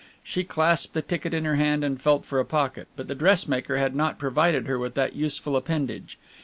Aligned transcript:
She 0.23 0.43
clasped 0.43 0.93
the 0.95 1.03
ticket 1.03 1.31
in 1.31 1.45
her 1.45 1.57
hand 1.57 1.83
and 1.83 2.01
felt 2.01 2.25
for 2.25 2.39
a 2.39 2.43
pocket, 2.43 2.87
but 2.95 3.07
the 3.07 3.13
dressmaker 3.13 3.77
had 3.77 3.95
not 3.95 4.17
provided 4.17 4.65
her 4.65 4.79
with 4.79 4.95
that 4.95 5.15
useful 5.15 5.55
appendage. 5.55 6.17